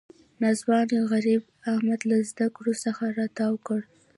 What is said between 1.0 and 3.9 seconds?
غریبۍ احمد له زده کړو څخه را تاو کړ.